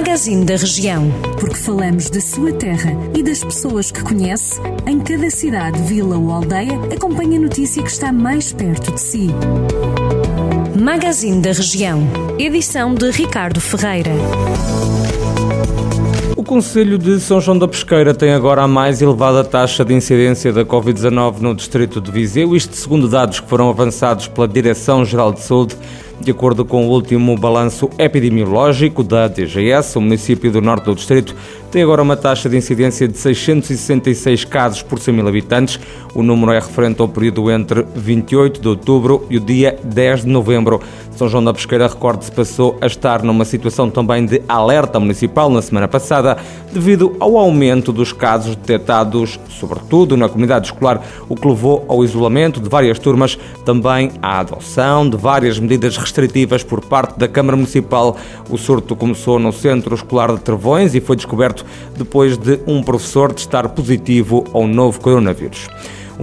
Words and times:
Magazine 0.00 0.46
da 0.46 0.56
Região. 0.56 1.10
Porque 1.38 1.56
falamos 1.56 2.08
da 2.08 2.22
sua 2.22 2.50
terra 2.54 2.90
e 3.14 3.22
das 3.22 3.44
pessoas 3.44 3.90
que 3.90 4.02
conhece, 4.02 4.58
em 4.86 4.98
cada 4.98 5.28
cidade, 5.28 5.78
vila 5.82 6.16
ou 6.16 6.32
aldeia, 6.32 6.72
acompanhe 6.90 7.36
a 7.36 7.40
notícia 7.40 7.82
que 7.82 7.90
está 7.90 8.10
mais 8.10 8.50
perto 8.50 8.92
de 8.92 8.98
si. 8.98 9.28
Magazine 10.74 11.42
da 11.42 11.52
Região. 11.52 12.02
Edição 12.38 12.94
de 12.94 13.10
Ricardo 13.10 13.60
Ferreira. 13.60 14.10
O 16.34 16.42
Conselho 16.42 16.96
de 16.96 17.20
São 17.20 17.38
João 17.38 17.58
da 17.58 17.68
Pesqueira 17.68 18.14
tem 18.14 18.32
agora 18.32 18.62
a 18.62 18.68
mais 18.68 19.02
elevada 19.02 19.44
taxa 19.44 19.84
de 19.84 19.92
incidência 19.92 20.50
da 20.50 20.64
Covid-19 20.64 21.40
no 21.40 21.54
distrito 21.54 22.00
de 22.00 22.10
Viseu, 22.10 22.56
isto 22.56 22.74
segundo 22.74 23.06
dados 23.06 23.38
que 23.38 23.46
foram 23.46 23.68
avançados 23.68 24.26
pela 24.28 24.48
Direção-Geral 24.48 25.34
de 25.34 25.42
Saúde 25.42 25.76
de 26.20 26.30
acordo 26.30 26.64
com 26.64 26.86
o 26.86 26.90
último 26.90 27.36
balanço 27.36 27.88
epidemiológico 27.98 29.02
da 29.02 29.26
DGS, 29.26 29.96
o 29.96 30.00
município 30.00 30.50
do 30.52 30.60
norte 30.60 30.84
do 30.84 30.94
distrito 30.94 31.34
tem 31.70 31.82
agora 31.84 32.02
uma 32.02 32.16
taxa 32.16 32.48
de 32.48 32.56
incidência 32.56 33.06
de 33.06 33.16
666 33.16 34.44
casos 34.44 34.82
por 34.82 34.98
100 34.98 35.14
mil 35.14 35.28
habitantes. 35.28 35.78
O 36.14 36.22
número 36.22 36.50
é 36.50 36.58
referente 36.58 37.00
ao 37.00 37.08
período 37.08 37.48
entre 37.50 37.86
28 37.94 38.60
de 38.60 38.66
outubro 38.68 39.24
e 39.30 39.36
o 39.36 39.40
dia 39.40 39.78
10 39.84 40.22
de 40.22 40.28
novembro. 40.28 40.80
São 41.20 41.28
João 41.28 41.44
da 41.44 41.52
Pesqueira, 41.52 41.86
recorde-se, 41.86 42.32
passou 42.32 42.76
a 42.80 42.86
estar 42.86 43.22
numa 43.22 43.44
situação 43.44 43.90
também 43.90 44.24
de 44.24 44.42
alerta 44.48 44.98
municipal 44.98 45.50
na 45.50 45.60
semana 45.60 45.86
passada, 45.86 46.38
devido 46.72 47.14
ao 47.20 47.36
aumento 47.36 47.92
dos 47.92 48.12
casos 48.12 48.56
detectados, 48.56 49.38
sobretudo 49.50 50.16
na 50.16 50.28
comunidade 50.28 50.68
escolar, 50.68 51.02
o 51.28 51.36
que 51.36 51.46
levou 51.46 51.84
ao 51.88 52.02
isolamento 52.02 52.58
de 52.58 52.68
várias 52.68 52.98
turmas, 52.98 53.38
também 53.66 54.12
à 54.22 54.40
adoção 54.40 55.08
de 55.08 55.16
várias 55.16 55.58
medidas 55.58 55.96
restritivas 55.98 56.64
por 56.64 56.80
parte 56.80 57.18
da 57.18 57.28
Câmara 57.28 57.56
Municipal. 57.56 58.16
O 58.48 58.56
surto 58.56 58.96
começou 58.96 59.38
no 59.38 59.52
Centro 59.52 59.94
Escolar 59.94 60.32
de 60.32 60.40
Trevões 60.40 60.94
e 60.94 61.00
foi 61.00 61.16
descoberto 61.16 61.59
depois 61.96 62.36
de 62.36 62.60
um 62.66 62.82
professor 62.82 63.32
testar 63.32 63.68
positivo 63.70 64.44
ao 64.52 64.66
novo 64.66 65.00
coronavírus. 65.00 65.68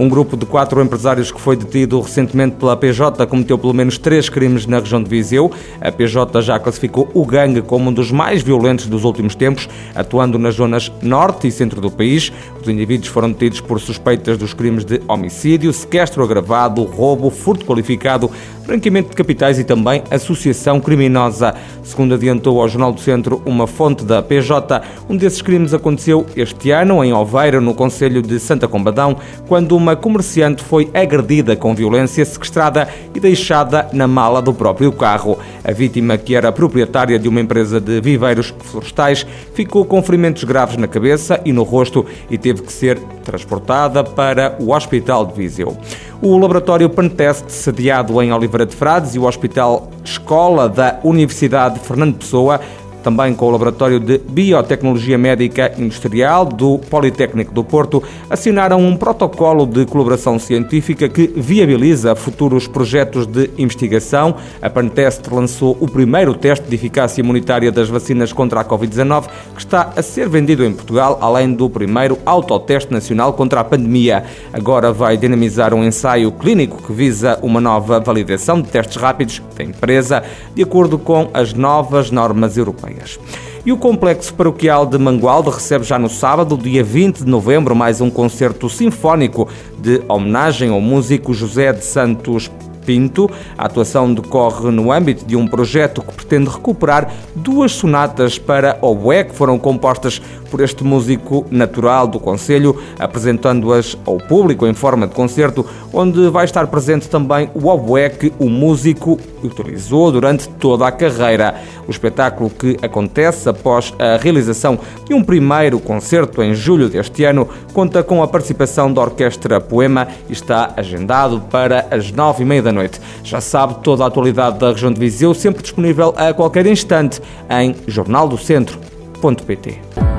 Um 0.00 0.08
grupo 0.08 0.36
de 0.36 0.46
quatro 0.46 0.80
empresários 0.80 1.32
que 1.32 1.40
foi 1.40 1.56
detido 1.56 2.00
recentemente 2.00 2.54
pela 2.54 2.76
PJ 2.76 3.26
cometeu 3.26 3.58
pelo 3.58 3.74
menos 3.74 3.98
três 3.98 4.28
crimes 4.28 4.64
na 4.64 4.78
região 4.78 5.02
de 5.02 5.10
Viseu. 5.10 5.50
A 5.80 5.90
PJ 5.90 6.40
já 6.40 6.56
classificou 6.56 7.10
o 7.12 7.26
gangue 7.26 7.62
como 7.62 7.90
um 7.90 7.92
dos 7.92 8.12
mais 8.12 8.40
violentos 8.40 8.86
dos 8.86 9.02
últimos 9.02 9.34
tempos, 9.34 9.68
atuando 9.96 10.38
nas 10.38 10.54
zonas 10.54 10.92
norte 11.02 11.48
e 11.48 11.50
centro 11.50 11.80
do 11.80 11.90
país. 11.90 12.32
Os 12.62 12.68
indivíduos 12.68 13.08
foram 13.08 13.32
detidos 13.32 13.60
por 13.60 13.80
suspeitas 13.80 14.38
dos 14.38 14.54
crimes 14.54 14.84
de 14.84 15.02
homicídio, 15.08 15.72
sequestro 15.72 16.22
agravado, 16.22 16.84
roubo, 16.84 17.28
furto 17.28 17.66
qualificado, 17.66 18.30
branqueamento 18.68 19.10
de 19.10 19.16
capitais 19.16 19.58
e 19.58 19.64
também 19.64 20.04
associação 20.10 20.78
criminosa. 20.78 21.54
Segundo 21.82 22.14
adiantou 22.14 22.60
ao 22.60 22.68
Jornal 22.68 22.92
do 22.92 23.00
Centro 23.00 23.42
uma 23.46 23.66
fonte 23.66 24.04
da 24.04 24.22
PJ, 24.22 24.80
um 25.08 25.16
desses 25.16 25.40
crimes 25.40 25.72
aconteceu 25.72 26.24
este 26.36 26.70
ano 26.70 27.02
em 27.02 27.12
Oveira, 27.12 27.60
no 27.60 27.74
Conselho 27.74 28.20
de 28.20 28.38
Santa 28.38 28.68
Combadão, 28.68 29.16
quando 29.48 29.87
uma 29.88 29.96
comerciante 29.96 30.62
foi 30.62 30.90
agredida 30.92 31.56
com 31.56 31.74
violência, 31.74 32.22
sequestrada 32.22 32.86
e 33.14 33.18
deixada 33.18 33.88
na 33.90 34.06
mala 34.06 34.42
do 34.42 34.52
próprio 34.52 34.92
carro. 34.92 35.38
A 35.64 35.72
vítima, 35.72 36.18
que 36.18 36.34
era 36.34 36.52
proprietária 36.52 37.18
de 37.18 37.26
uma 37.26 37.40
empresa 37.40 37.80
de 37.80 37.98
viveiros 38.02 38.52
florestais, 38.64 39.26
ficou 39.54 39.86
com 39.86 40.02
ferimentos 40.02 40.44
graves 40.44 40.76
na 40.76 40.86
cabeça 40.86 41.40
e 41.42 41.54
no 41.54 41.62
rosto 41.62 42.04
e 42.30 42.36
teve 42.36 42.60
que 42.60 42.72
ser 42.72 42.98
transportada 43.24 44.04
para 44.04 44.56
o 44.60 44.74
Hospital 44.74 45.24
de 45.24 45.32
Viseu. 45.32 45.74
O 46.20 46.36
laboratório 46.36 46.90
Pentest, 46.90 47.48
sediado 47.48 48.20
em 48.20 48.30
Oliveira 48.30 48.66
de 48.66 48.76
Frades, 48.76 49.14
e 49.14 49.18
o 49.18 49.24
Hospital 49.24 49.88
Escola 50.04 50.68
da 50.68 51.00
Universidade 51.02 51.78
Fernando 51.78 52.18
Pessoa 52.18 52.60
também 53.02 53.34
com 53.34 53.46
o 53.46 53.50
Laboratório 53.50 54.00
de 54.00 54.18
Biotecnologia 54.18 55.16
Médica 55.16 55.72
Industrial 55.78 56.44
do 56.44 56.78
Politécnico 56.78 57.52
do 57.52 57.62
Porto, 57.62 58.02
assinaram 58.28 58.80
um 58.80 58.96
protocolo 58.96 59.66
de 59.66 59.86
colaboração 59.86 60.38
científica 60.38 61.08
que 61.08 61.26
viabiliza 61.26 62.14
futuros 62.14 62.66
projetos 62.66 63.26
de 63.26 63.50
investigação. 63.58 64.34
A 64.60 64.68
Pantest 64.68 65.22
lançou 65.30 65.76
o 65.80 65.88
primeiro 65.88 66.34
teste 66.34 66.66
de 66.66 66.74
eficácia 66.74 67.20
imunitária 67.20 67.70
das 67.70 67.88
vacinas 67.88 68.32
contra 68.32 68.60
a 68.60 68.64
Covid-19, 68.64 69.26
que 69.54 69.60
está 69.60 69.92
a 69.96 70.02
ser 70.02 70.28
vendido 70.28 70.64
em 70.64 70.72
Portugal, 70.72 71.18
além 71.20 71.52
do 71.52 71.68
primeiro 71.70 72.18
autoteste 72.24 72.92
nacional 72.92 73.32
contra 73.32 73.60
a 73.60 73.64
pandemia. 73.64 74.24
Agora 74.52 74.92
vai 74.92 75.16
dinamizar 75.16 75.74
um 75.74 75.84
ensaio 75.84 76.32
clínico 76.32 76.82
que 76.82 76.92
visa 76.92 77.38
uma 77.42 77.60
nova 77.60 78.00
validação 78.00 78.60
de 78.60 78.68
testes 78.68 78.96
rápidos 78.96 79.42
da 79.56 79.64
empresa, 79.64 80.22
de 80.54 80.62
acordo 80.62 80.98
com 80.98 81.28
as 81.32 81.52
novas 81.52 82.10
normas 82.10 82.56
europeias 82.56 82.87
europeias. 82.88 83.18
E 83.64 83.72
o 83.72 83.76
Complexo 83.76 84.32
Paroquial 84.34 84.86
de 84.86 84.98
Mangualde 84.98 85.50
recebe 85.50 85.84
já 85.84 85.98
no 85.98 86.08
sábado, 86.08 86.56
dia 86.56 86.82
20 86.82 87.24
de 87.24 87.30
novembro, 87.30 87.74
mais 87.74 88.00
um 88.00 88.10
concerto 88.10 88.68
sinfónico 88.68 89.48
de 89.78 90.02
homenagem 90.08 90.70
ao 90.70 90.80
músico 90.80 91.34
José 91.34 91.72
de 91.72 91.84
Santos 91.84 92.50
Pinto. 92.86 93.30
A 93.58 93.66
atuação 93.66 94.14
decorre 94.14 94.70
no 94.70 94.90
âmbito 94.90 95.26
de 95.26 95.36
um 95.36 95.46
projeto 95.46 96.00
que 96.00 96.14
pretende 96.14 96.48
recuperar 96.48 97.12
duas 97.34 97.72
sonatas 97.72 98.38
para 98.38 98.78
oboé 98.80 99.24
que 99.24 99.34
foram 99.34 99.58
compostas 99.58 100.22
por 100.50 100.62
este 100.62 100.82
músico 100.82 101.44
natural 101.50 102.06
do 102.06 102.18
Conselho, 102.18 102.80
apresentando-as 102.98 103.98
ao 104.06 104.16
público 104.16 104.66
em 104.66 104.72
forma 104.72 105.06
de 105.06 105.14
concerto, 105.14 105.66
onde 105.92 106.30
vai 106.30 106.46
estar 106.46 106.66
presente 106.68 107.10
também 107.10 107.50
o 107.54 107.68
oboé 107.68 108.08
que 108.08 108.32
o 108.38 108.48
músico 108.48 109.18
utilizou 109.44 110.10
durante 110.10 110.48
toda 110.48 110.86
a 110.86 110.92
carreira. 110.92 111.56
O 111.88 111.90
espetáculo 111.90 112.50
que 112.50 112.76
acontece 112.82 113.48
após 113.48 113.94
a 113.98 114.18
realização 114.18 114.78
de 115.06 115.14
um 115.14 115.24
primeiro 115.24 115.80
concerto 115.80 116.42
em 116.42 116.54
julho 116.54 116.90
deste 116.90 117.24
ano 117.24 117.48
conta 117.72 118.02
com 118.02 118.22
a 118.22 118.28
participação 118.28 118.92
da 118.92 119.00
Orquestra 119.00 119.58
Poema 119.58 120.06
e 120.28 120.34
está 120.34 120.74
agendado 120.76 121.40
para 121.50 121.86
as 121.90 122.12
nove 122.12 122.42
e 122.42 122.46
meia 122.46 122.62
da 122.62 122.72
noite. 122.72 123.00
Já 123.24 123.40
sabe 123.40 123.76
toda 123.82 124.04
a 124.04 124.08
atualidade 124.08 124.58
da 124.58 124.70
região 124.70 124.92
de 124.92 125.00
Viseu, 125.00 125.32
sempre 125.32 125.62
disponível 125.62 126.12
a 126.14 126.34
qualquer 126.34 126.66
instante 126.66 127.22
em 127.48 127.74
jornaldocentro.pt. 127.86 130.17